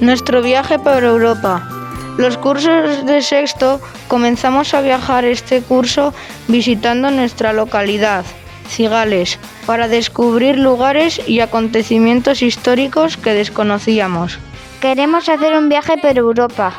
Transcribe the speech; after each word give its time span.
Nuestro 0.00 0.40
viaje 0.40 0.78
por 0.78 1.04
Europa. 1.04 1.68
Los 2.16 2.38
cursos 2.38 3.04
de 3.04 3.20
sexto 3.20 3.82
comenzamos 4.08 4.72
a 4.72 4.80
viajar 4.80 5.26
este 5.26 5.60
curso 5.60 6.14
visitando 6.48 7.10
nuestra 7.10 7.52
localidad, 7.52 8.24
Cigales, 8.66 9.38
para 9.66 9.88
descubrir 9.88 10.58
lugares 10.58 11.20
y 11.28 11.40
acontecimientos 11.40 12.40
históricos 12.40 13.18
que 13.18 13.34
desconocíamos. 13.34 14.38
Queremos 14.80 15.28
hacer 15.28 15.54
un 15.54 15.68
viaje 15.68 15.98
por 15.98 16.16
Europa, 16.16 16.72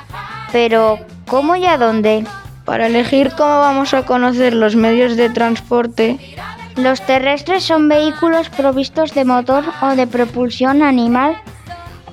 pero 0.52 0.98
¿cómo 1.28 1.56
y 1.56 1.68
a 1.68 1.78
dónde? 1.78 2.26
Para 2.66 2.88
elegir 2.88 3.34
cómo 3.38 3.60
vamos 3.60 3.94
a 3.94 4.04
conocer 4.04 4.56
los 4.56 4.76
medios 4.76 5.16
de 5.16 5.30
transporte, 5.30 6.18
los 6.76 7.06
terrestres 7.06 7.64
son 7.64 7.88
vehículos 7.88 8.50
provistos 8.50 9.14
de 9.14 9.26
motor 9.26 9.64
o 9.82 9.96
de 9.96 10.08
propulsión 10.08 10.82
animal 10.82 11.40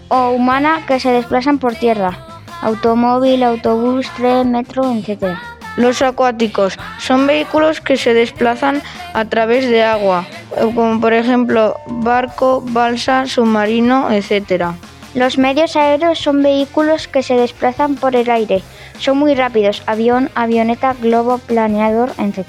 o 0.09 0.30
humana 0.30 0.84
que 0.86 1.00
se 1.00 1.11
desplazan 1.11 1.59
por 1.59 1.74
tierra, 1.74 2.18
automóvil, 2.62 3.42
autobús, 3.42 4.09
tren, 4.16 4.52
metro, 4.52 4.92
etc. 4.92 5.37
Los 5.77 6.02
acuáticos 6.02 6.77
son 6.98 7.27
vehículos 7.27 7.80
que 7.80 7.96
se 7.96 8.12
desplazan 8.12 8.82
a 9.15 9.24
través 9.27 9.68
de 9.68 9.84
agua, 9.84 10.27
como 10.74 11.01
por 11.01 11.12
ejemplo 11.12 11.77
barco, 11.87 12.62
balsa, 12.66 13.27
submarino, 13.27 14.10
etc. 14.10 14.73
Los 15.15 15.38
medios 15.38 15.77
aéreos 15.77 16.18
son 16.18 16.43
vehículos 16.43 17.06
que 17.06 17.23
se 17.23 17.34
desplazan 17.34 17.95
por 17.95 18.16
el 18.16 18.29
aire. 18.29 18.62
Son 18.98 19.18
muy 19.18 19.34
rápidos, 19.34 19.82
avión, 19.87 20.30
avioneta, 20.34 20.95
globo, 21.01 21.38
planeador, 21.38 22.10
etc. 22.18 22.45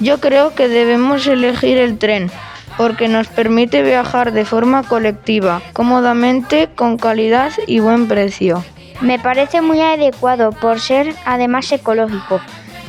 Yo 0.00 0.20
creo 0.20 0.54
que 0.54 0.68
debemos 0.68 1.26
elegir 1.26 1.78
el 1.78 1.98
tren 1.98 2.30
porque 2.76 3.08
nos 3.08 3.28
permite 3.28 3.82
viajar 3.82 4.32
de 4.32 4.44
forma 4.44 4.82
colectiva, 4.82 5.62
cómodamente, 5.72 6.68
con 6.74 6.96
calidad 6.96 7.52
y 7.66 7.80
buen 7.80 8.08
precio. 8.08 8.64
Me 9.00 9.18
parece 9.18 9.60
muy 9.60 9.80
adecuado 9.80 10.50
por 10.50 10.80
ser 10.80 11.14
además 11.24 11.70
ecológico. 11.72 12.40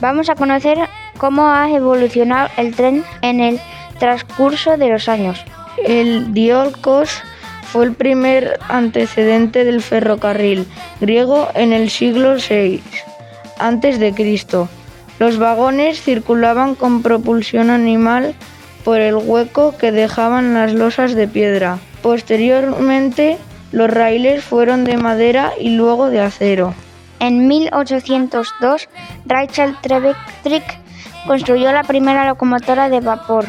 Vamos 0.02 0.30
a 0.30 0.36
conocer 0.36 0.78
cómo 1.18 1.48
ha 1.50 1.70
evolucionado 1.72 2.50
el 2.58 2.76
tren 2.76 3.04
en 3.22 3.40
el 3.40 3.60
transcurso 4.00 4.78
de 4.78 4.90
los 4.90 5.10
años. 5.10 5.44
El 5.84 6.34
diolkos 6.34 7.22
fue 7.64 7.86
el 7.86 7.94
primer 7.94 8.60
antecedente 8.70 9.64
del 9.64 9.82
ferrocarril 9.82 10.68
griego 11.02 11.50
en 11.56 11.74
el 11.74 11.90
siglo 11.90 12.36
VI 12.36 12.82
antes 13.60 14.00
de 14.00 14.14
Cristo. 14.14 14.70
Los 15.20 15.38
vagones 15.38 16.02
circulaban 16.02 16.76
con 16.76 17.02
propulsión 17.02 17.70
animal 17.70 18.36
por 18.86 19.02
el 19.02 19.16
hueco 19.16 19.76
que 19.78 19.92
dejaban 19.92 20.54
las 20.54 20.74
losas 20.74 21.16
de 21.16 21.28
piedra. 21.28 21.80
Posteriormente, 22.02 23.38
los 23.72 23.90
raíles 23.90 24.44
fueron 24.44 24.86
de 24.86 24.96
madera 24.96 25.52
y 25.60 25.72
luego 25.72 26.10
de 26.10 26.22
acero. 26.22 26.74
En 27.20 27.48
1802, 27.48 28.88
Rachel 29.26 29.76
Trevithick 29.82 30.64
construyó 31.26 31.72
la 31.72 31.84
primera 31.84 32.28
locomotora 32.28 32.88
de 32.88 33.00
vapor 33.00 33.46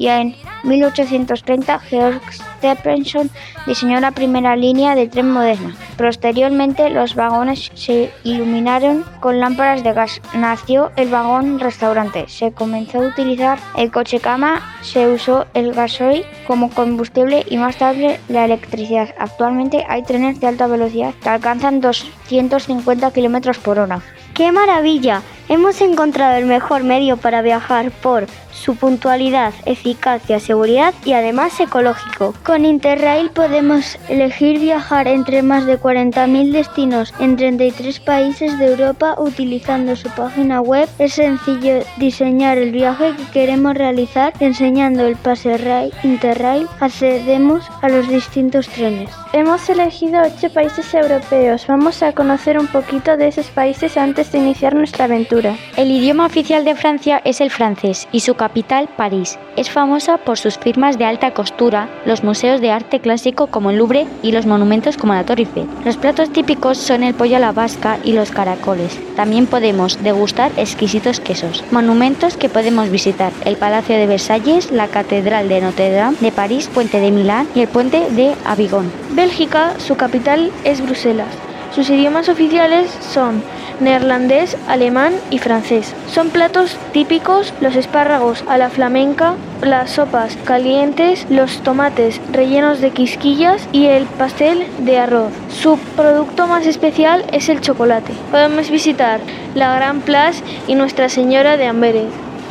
y 0.00 0.08
en 0.08 0.34
1830 0.62 1.78
Georg 1.80 2.22
Stephenson 2.32 3.28
diseñó 3.66 4.00
la 4.00 4.12
primera 4.12 4.56
línea 4.56 4.94
de 4.94 5.08
tren 5.08 5.30
moderna. 5.30 5.76
Posteriormente 5.98 6.88
los 6.88 7.14
vagones 7.14 7.70
se 7.74 8.10
iluminaron 8.24 9.04
con 9.20 9.40
lámparas 9.40 9.84
de 9.84 9.92
gas. 9.92 10.22
Nació 10.32 10.90
el 10.96 11.10
vagón 11.10 11.60
restaurante. 11.60 12.24
Se 12.28 12.50
comenzó 12.52 13.02
a 13.02 13.08
utilizar 13.08 13.58
el 13.76 13.90
coche 13.90 14.20
cama, 14.20 14.62
se 14.80 15.06
usó 15.06 15.44
el 15.52 15.74
gasoil 15.74 16.24
como 16.46 16.70
combustible 16.70 17.44
y 17.50 17.58
más 17.58 17.76
tarde 17.76 18.20
la 18.28 18.46
electricidad. 18.46 19.14
Actualmente 19.18 19.84
hay 19.86 20.02
trenes 20.02 20.40
de 20.40 20.46
alta 20.46 20.66
velocidad 20.66 21.12
que 21.22 21.28
alcanzan 21.28 21.82
250 21.82 23.10
km 23.10 23.58
por 23.58 23.78
hora. 23.78 24.00
¡Qué 24.32 24.50
maravilla! 24.50 25.20
Hemos 25.50 25.80
encontrado 25.80 26.36
el 26.36 26.46
mejor 26.46 26.84
medio 26.84 27.16
para 27.16 27.42
viajar 27.42 27.90
por 27.90 28.28
su 28.52 28.76
puntualidad, 28.76 29.52
eficacia, 29.64 30.38
seguridad 30.38 30.94
y 31.04 31.14
además 31.14 31.58
ecológico. 31.58 32.34
Con 32.44 32.64
Interrail 32.64 33.30
podemos 33.30 33.98
elegir 34.08 34.60
viajar 34.60 35.08
entre 35.08 35.42
más 35.42 35.66
de 35.66 35.76
40.000 35.76 36.52
destinos 36.52 37.12
en 37.18 37.36
33 37.36 37.98
países 37.98 38.60
de 38.60 38.66
Europa 38.66 39.16
utilizando 39.18 39.96
su 39.96 40.08
página 40.10 40.60
web. 40.60 40.88
Es 41.00 41.14
sencillo 41.14 41.80
diseñar 41.96 42.56
el 42.56 42.70
viaje 42.70 43.16
que 43.16 43.26
queremos 43.32 43.74
realizar 43.74 44.32
enseñando 44.38 45.04
el 45.04 45.16
pase 45.16 45.58
Rail 45.58 45.92
Interrail. 46.04 46.68
Accedemos 46.78 47.64
a 47.82 47.88
los 47.88 48.08
distintos 48.08 48.68
trenes. 48.68 49.10
Hemos 49.32 49.68
elegido 49.68 50.22
8 50.22 50.52
países 50.52 50.94
europeos. 50.94 51.66
Vamos 51.66 52.04
a 52.04 52.12
conocer 52.12 52.56
un 52.56 52.68
poquito 52.68 53.16
de 53.16 53.26
esos 53.26 53.46
países 53.46 53.96
antes 53.96 54.30
de 54.30 54.38
iniciar 54.38 54.76
nuestra 54.76 55.06
aventura. 55.06 55.39
El 55.76 55.90
idioma 55.90 56.26
oficial 56.26 56.64
de 56.64 56.74
Francia 56.74 57.22
es 57.24 57.40
el 57.40 57.50
francés 57.50 58.08
y 58.12 58.20
su 58.20 58.34
capital, 58.34 58.88
París. 58.96 59.38
Es 59.56 59.70
famosa 59.70 60.18
por 60.18 60.36
sus 60.36 60.58
firmas 60.58 60.98
de 60.98 61.06
alta 61.06 61.32
costura, 61.32 61.88
los 62.04 62.22
museos 62.22 62.60
de 62.60 62.70
arte 62.70 63.00
clásico 63.00 63.46
como 63.46 63.70
el 63.70 63.78
Louvre 63.78 64.06
y 64.22 64.32
los 64.32 64.44
monumentos 64.44 64.98
como 64.98 65.14
la 65.14 65.24
Torre 65.24 65.42
Eiffel. 65.42 65.66
Los 65.84 65.96
platos 65.96 66.30
típicos 66.30 66.76
son 66.76 67.02
el 67.02 67.14
pollo 67.14 67.36
a 67.36 67.40
la 67.40 67.52
vasca 67.52 67.98
y 68.04 68.12
los 68.12 68.30
caracoles. 68.30 68.98
También 69.16 69.46
podemos 69.46 70.02
degustar 70.02 70.52
exquisitos 70.56 71.20
quesos. 71.20 71.64
Monumentos 71.70 72.36
que 72.36 72.50
podemos 72.50 72.90
visitar: 72.90 73.32
el 73.44 73.56
Palacio 73.56 73.96
de 73.96 74.06
Versalles, 74.06 74.70
la 74.70 74.88
Catedral 74.88 75.48
de 75.48 75.60
Notre 75.62 75.90
Dame 75.90 76.18
de 76.20 76.32
París, 76.32 76.68
Puente 76.72 77.00
de 77.00 77.10
Milán 77.10 77.48
y 77.54 77.60
el 77.60 77.68
Puente 77.68 78.10
de 78.10 78.34
Avigón. 78.44 78.92
Bélgica, 79.12 79.72
su 79.78 79.96
capital 79.96 80.50
es 80.64 80.82
Bruselas. 80.82 81.28
Sus 81.74 81.88
idiomas 81.88 82.28
oficiales 82.28 82.90
son 83.12 83.42
neerlandés, 83.80 84.56
alemán 84.68 85.14
y 85.30 85.38
francés. 85.38 85.94
Son 86.08 86.30
platos 86.30 86.76
típicos 86.92 87.52
los 87.60 87.76
espárragos 87.76 88.44
a 88.48 88.58
la 88.58 88.70
flamenca, 88.70 89.34
las 89.62 89.92
sopas 89.92 90.36
calientes, 90.44 91.26
los 91.30 91.62
tomates 91.62 92.20
rellenos 92.32 92.80
de 92.80 92.90
quisquillas 92.90 93.68
y 93.72 93.86
el 93.86 94.04
pastel 94.04 94.66
de 94.80 94.98
arroz. 94.98 95.32
Su 95.48 95.78
producto 95.96 96.46
más 96.46 96.66
especial 96.66 97.24
es 97.32 97.48
el 97.48 97.60
chocolate. 97.60 98.12
Podemos 98.30 98.70
visitar 98.70 99.20
la 99.54 99.74
Gran 99.76 100.00
Place 100.00 100.42
y 100.66 100.74
Nuestra 100.74 101.08
Señora 101.08 101.56
de 101.56 101.66
Amberes. 101.66 102.08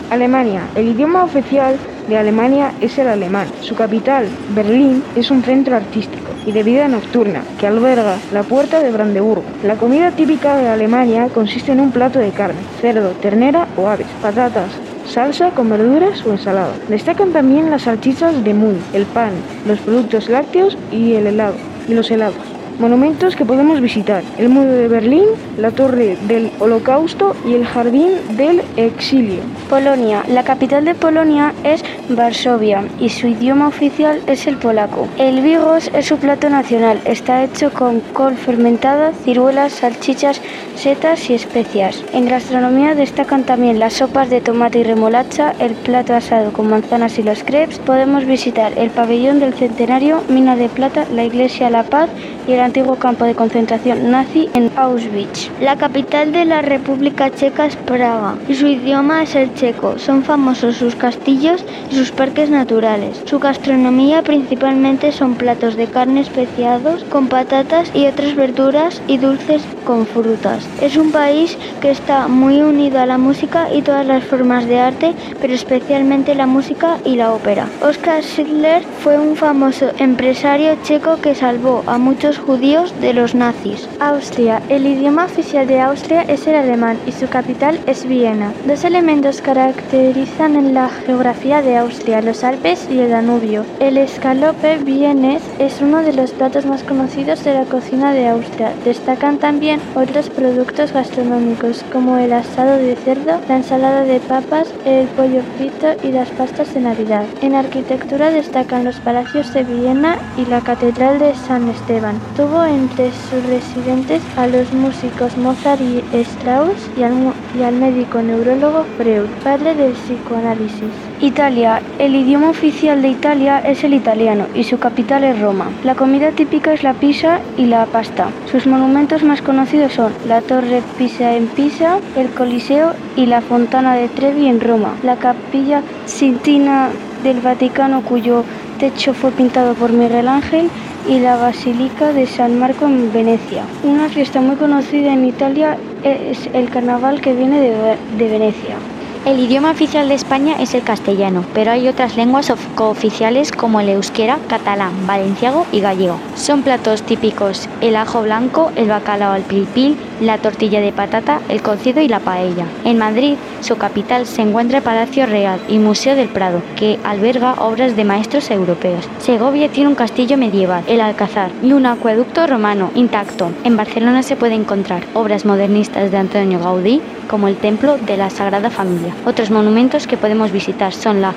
Alemania. 0.09 0.61
El 0.75 0.87
idioma 0.87 1.23
oficial 1.23 1.77
de 2.07 2.17
Alemania 2.17 2.73
es 2.81 2.97
el 2.97 3.07
alemán. 3.07 3.47
Su 3.61 3.75
capital, 3.75 4.27
Berlín, 4.55 5.03
es 5.15 5.29
un 5.29 5.43
centro 5.43 5.75
artístico 5.75 6.28
y 6.49 6.51
de 6.51 6.63
vida 6.63 6.87
nocturna 6.87 7.43
que 7.59 7.67
alberga 7.67 8.17
la 8.33 8.41
puerta 8.41 8.79
de 8.79 8.91
Brandeburgo. 8.91 9.43
La 9.63 9.75
comida 9.75 10.09
típica 10.09 10.57
de 10.57 10.67
Alemania 10.67 11.29
consiste 11.31 11.71
en 11.71 11.79
un 11.79 11.91
plato 11.91 12.17
de 12.17 12.31
carne, 12.31 12.59
cerdo, 12.81 13.09
ternera 13.21 13.67
o 13.77 13.87
aves, 13.87 14.07
patatas, 14.19 14.71
salsa 15.05 15.51
con 15.51 15.69
verduras 15.69 16.25
o 16.25 16.31
ensalada. 16.31 16.73
Destacan 16.87 17.31
también 17.33 17.69
las 17.69 17.83
salchichas 17.83 18.43
de 18.43 18.53
Mul, 18.55 18.77
el 18.93 19.05
pan, 19.05 19.33
los 19.67 19.79
productos 19.79 20.27
lácteos 20.27 20.75
y 20.91 21.13
el 21.13 21.27
helado 21.27 21.55
y 21.87 21.93
los 21.93 22.09
helados. 22.09 22.58
Monumentos 22.79 23.35
que 23.35 23.43
podemos 23.43 23.81
visitar. 23.81 24.23
El 24.37 24.47
Muro 24.47 24.71
de 24.71 24.87
Berlín, 24.87 25.25
la 25.57 25.71
Torre 25.71 26.17
del 26.29 26.49
Holocausto 26.59 27.35
y 27.45 27.55
el 27.55 27.65
Jardín 27.65 28.11
del 28.37 28.61
Exilio. 28.77 29.41
Polonia. 29.69 30.23
La 30.29 30.45
capital 30.45 30.85
de 30.85 30.95
Polonia 30.95 31.53
es 31.65 31.83
Varsovia 32.07 32.85
y 32.97 33.09
su 33.09 33.27
idioma 33.27 33.67
oficial 33.67 34.21
es 34.27 34.47
el 34.47 34.55
polaco. 34.55 35.09
El 35.17 35.41
bigos 35.41 35.91
es 35.93 36.05
su 36.05 36.15
plato 36.19 36.49
nacional. 36.49 37.01
Está 37.03 37.43
hecho 37.43 37.69
con 37.73 37.99
col 38.13 38.35
fermentada, 38.35 39.11
ciruelas, 39.25 39.73
salchichas, 39.73 40.41
setas 40.77 41.29
y 41.29 41.33
especias. 41.33 42.01
En 42.13 42.29
gastronomía 42.29 42.95
destacan 42.95 43.43
también 43.43 43.79
las 43.79 43.95
sopas 43.95 44.29
de 44.29 44.39
tomate 44.39 44.79
y 44.79 44.83
remolacha, 44.83 45.53
el 45.59 45.73
plato 45.73 46.13
asado 46.13 46.53
con 46.53 46.69
manzanas 46.69 47.19
y 47.19 47.23
los 47.23 47.43
crepes. 47.43 47.79
Podemos 47.79 48.25
visitar 48.25 48.71
el 48.77 48.89
pabellón 48.89 49.41
del 49.41 49.53
centenario, 49.53 50.23
Mina 50.29 50.55
de 50.55 50.69
Plata, 50.69 51.05
la 51.13 51.25
iglesia 51.25 51.69
La 51.69 51.83
Paz 51.83 52.09
y 52.47 52.53
el 52.53 52.68
antiguo 52.69 52.97
campo 52.97 53.25
de 53.25 53.33
concentración 53.33 54.11
nazi 54.11 54.47
en 54.53 54.69
Auschwitz. 54.75 55.49
La 55.59 55.75
capital 55.75 56.31
de 56.31 56.45
la 56.45 56.61
República 56.61 57.31
Checa 57.31 57.65
es 57.65 57.75
Praga 57.75 58.35
y 58.47 58.53
su 58.53 58.67
idioma 58.67 59.23
es 59.23 59.33
el 59.33 59.51
checo. 59.55 59.97
Son 59.97 60.23
famosos 60.23 60.75
sus 60.75 60.93
castillos 60.95 61.65
y 61.89 61.95
sus 61.95 62.11
parques 62.11 62.51
naturales. 62.51 63.23
Su 63.25 63.39
gastronomía 63.39 64.21
principalmente 64.21 65.11
son 65.11 65.33
platos 65.33 65.75
de 65.77 65.87
carne 65.87 66.21
especiados 66.21 67.03
con 67.05 67.27
patatas 67.27 67.89
y 67.95 68.05
otras 68.05 68.35
verduras 68.35 69.01
y 69.07 69.17
dulces 69.17 69.63
con 69.83 70.05
frutas. 70.05 70.63
Es 70.79 70.95
un 70.95 71.11
país 71.11 71.57
que 71.81 71.89
está 71.89 72.27
muy 72.27 72.61
unido 72.61 72.99
a 72.99 73.07
la 73.07 73.17
música 73.17 73.73
y 73.73 73.81
todas 73.81 74.05
las 74.05 74.23
formas 74.23 74.67
de 74.67 74.79
arte, 74.79 75.15
pero 75.41 75.55
especialmente 75.55 76.35
la 76.35 76.45
música 76.45 76.99
y 77.03 77.15
la 77.15 77.33
ópera. 77.33 77.67
Oskar 77.81 78.21
Schindler 78.21 78.83
fue 79.01 79.17
un 79.17 79.35
famoso 79.35 79.87
empresario 79.97 80.77
checo 80.83 81.17
que 81.19 81.33
salvó 81.33 81.83
a 81.87 81.97
muchos 81.97 82.37
judíos 82.37 82.58
judíos 82.59 82.93
de 82.99 83.13
los 83.13 83.35
nazis. 83.35 83.87
Austria. 84.01 84.61
El 84.67 84.85
idioma 84.85 85.23
oficial 85.23 85.65
de 85.65 85.79
Austria 85.79 86.23
es 86.23 86.45
el 86.45 86.55
alemán 86.55 86.97
y 87.07 87.13
su 87.13 87.29
capital 87.29 87.79
es 87.87 88.05
Viena. 88.05 88.51
Dos 88.67 88.83
elementos 88.83 89.41
caracterizan 89.41 90.57
en 90.57 90.73
la 90.73 90.89
geografía 90.89 91.61
de 91.61 91.77
Austria, 91.77 92.21
los 92.21 92.43
Alpes 92.43 92.85
y 92.91 92.99
el 92.99 93.11
Danubio. 93.11 93.63
El 93.79 93.95
escalope 93.95 94.77
vienes 94.79 95.41
es 95.57 95.79
uno 95.81 96.01
de 96.01 96.11
los 96.11 96.31
platos 96.31 96.65
más 96.65 96.83
conocidos 96.83 97.45
de 97.45 97.53
la 97.53 97.63
cocina 97.63 98.11
de 98.11 98.27
Austria. 98.27 98.73
Destacan 98.83 99.37
también 99.37 99.79
otros 99.95 100.29
productos 100.29 100.91
gastronómicos 100.91 101.85
como 101.93 102.17
el 102.17 102.33
asado 102.33 102.75
de 102.75 102.97
cerdo, 102.97 103.39
la 103.47 103.55
ensalada 103.55 104.03
de 104.03 104.19
papas, 104.19 104.67
el 104.83 105.07
pollo 105.07 105.43
frito 105.55 105.87
y 106.03 106.11
las 106.11 106.27
pastas 106.31 106.73
de 106.73 106.81
Navidad. 106.81 107.23
En 107.41 107.55
arquitectura 107.55 108.31
destacan 108.31 108.83
los 108.83 108.97
palacios 108.97 109.53
de 109.53 109.63
Viena 109.63 110.17
y 110.35 110.45
la 110.45 110.59
Catedral 110.59 111.19
de 111.19 111.33
San 111.35 111.69
Esteban. 111.69 112.19
Entre 112.49 113.11
sus 113.11 113.45
residentes 113.45 114.23
a 114.35 114.47
los 114.47 114.73
músicos 114.73 115.37
Mozart 115.37 115.79
y 115.81 116.03
Strauss 116.17 116.89
y 116.97 117.03
al, 117.03 117.13
y 117.57 117.61
al 117.61 117.75
médico 117.75 118.21
neurólogo 118.21 118.85
Freud, 118.97 119.29
padre 119.43 119.75
del 119.75 119.93
psicoanálisis. 119.93 120.89
Italia. 121.21 121.81
El 121.99 122.15
idioma 122.15 122.49
oficial 122.49 123.03
de 123.03 123.09
Italia 123.09 123.59
es 123.59 123.83
el 123.83 123.93
italiano 123.93 124.47
y 124.55 124.63
su 124.63 124.79
capital 124.79 125.23
es 125.25 125.39
Roma. 125.39 125.69
La 125.83 125.93
comida 125.93 126.31
típica 126.31 126.73
es 126.73 126.81
la 126.81 126.95
pizza 126.95 127.39
y 127.55 127.67
la 127.67 127.85
pasta. 127.85 128.29
Sus 128.51 128.65
monumentos 128.65 129.21
más 129.23 129.43
conocidos 129.43 129.93
son 129.93 130.11
la 130.27 130.41
Torre 130.41 130.81
Pisa 130.97 131.35
en 131.35 131.47
Pisa, 131.47 131.99
el 132.15 132.29
Coliseo 132.29 132.93
y 133.15 133.27
la 133.27 133.41
Fontana 133.41 133.93
de 133.93 134.07
Trevi 134.07 134.47
en 134.47 134.59
Roma. 134.59 134.95
La 135.03 135.17
Capilla 135.17 135.83
Sistina 136.05 136.89
del 137.23 137.41
Vaticano 137.41 138.01
cuyo 138.01 138.43
techo 138.79 139.13
fue 139.13 139.31
pintado 139.31 139.75
por 139.75 139.91
Miguel 139.91 140.27
Ángel 140.27 140.69
y 141.09 141.17
la 141.17 141.37
Basílica 141.37 142.13
de 142.13 142.27
San 142.27 142.59
Marco 142.59 142.85
en 142.85 143.11
Venecia. 143.11 143.63
Una 143.83 144.09
fiesta 144.09 144.41
muy 144.41 144.57
conocida 144.57 145.11
en 145.11 145.25
Italia 145.25 145.75
es 146.03 146.47
el 146.53 146.69
carnaval 146.69 147.19
que 147.19 147.33
viene 147.33 147.59
de, 147.59 147.97
de 148.17 148.29
Venecia. 148.29 148.75
El 149.25 149.37
idioma 149.37 149.71
oficial 149.71 150.07
de 150.07 150.15
España 150.15 150.55
es 150.61 150.73
el 150.73 150.81
castellano, 150.81 151.43
pero 151.53 151.71
hay 151.71 151.89
otras 151.89 152.15
lenguas 152.15 152.51
cooficiales 152.75 153.51
como 153.51 153.81
el 153.81 153.89
euskera, 153.89 154.39
catalán, 154.47 155.05
valenciago 155.05 155.67
y 155.73 155.81
gallego. 155.81 156.17
Son 156.35 156.61
platos 156.61 157.03
típicos 157.03 157.67
el 157.81 157.97
ajo 157.97 158.21
blanco, 158.21 158.71
el 158.77 158.87
bacalao 158.87 159.33
al 159.33 159.41
pilpil, 159.43 159.97
la 160.21 160.37
tortilla 160.37 160.79
de 160.79 160.93
patata, 160.93 161.41
el 161.49 161.61
cocido 161.61 162.01
y 162.01 162.07
la 162.07 162.21
paella. 162.21 162.65
En 162.85 162.97
Madrid, 162.97 163.35
su 163.61 163.75
capital, 163.75 164.25
se 164.25 164.41
encuentra 164.41 164.77
el 164.77 164.83
Palacio 164.83 165.25
Real 165.25 165.59
y 165.67 165.79
Museo 165.79 166.15
del 166.15 166.29
Prado, 166.29 166.61
que 166.77 166.97
alberga 167.03 167.55
obras 167.59 167.97
de 167.97 168.05
maestros 168.05 168.49
europeos. 168.49 169.07
Segovia 169.19 169.69
tiene 169.69 169.89
un 169.89 169.95
castillo 169.95 170.37
medieval, 170.37 170.83
el 170.87 171.01
Alcázar, 171.01 171.51
y 171.61 171.73
un 171.73 171.85
acueducto 171.85 172.47
romano 172.47 172.89
intacto. 172.95 173.51
En 173.65 173.75
Barcelona 173.75 174.23
se 174.23 174.37
puede 174.37 174.55
encontrar 174.55 175.03
obras 175.13 175.45
modernistas 175.45 176.09
de 176.09 176.17
Antonio 176.17 176.59
Gaudí, 176.59 177.01
como 177.29 177.47
el 177.47 177.57
Templo 177.57 177.97
de 177.97 178.17
la 178.17 178.29
Sagrada 178.29 178.69
Familia. 178.69 179.08
Otros 179.25 179.51
monumentos 179.51 180.07
que 180.07 180.17
podemos 180.17 180.51
visitar 180.51 180.93
son 180.93 181.21
la 181.21 181.33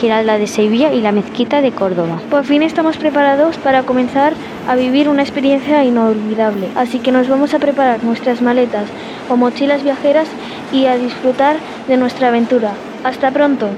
Giralda 0.00 0.38
de 0.38 0.46
Sevilla 0.46 0.92
y 0.92 1.00
la 1.00 1.12
Mezquita 1.12 1.60
de 1.60 1.72
Córdoba. 1.72 2.20
Por 2.30 2.44
fin 2.44 2.62
estamos 2.62 2.96
preparados 2.96 3.56
para 3.58 3.84
comenzar 3.84 4.34
a 4.68 4.74
vivir 4.74 5.08
una 5.08 5.22
experiencia 5.22 5.84
inolvidable, 5.84 6.68
así 6.74 6.98
que 6.98 7.12
nos 7.12 7.28
vamos 7.28 7.54
a 7.54 7.58
preparar 7.58 8.02
nuestras 8.02 8.42
maletas 8.42 8.86
o 9.28 9.36
mochilas 9.36 9.84
viajeras 9.84 10.28
y 10.72 10.86
a 10.86 10.96
disfrutar 10.96 11.56
de 11.86 11.96
nuestra 11.96 12.28
aventura. 12.28 12.72
Hasta 13.04 13.30
pronto. 13.30 13.68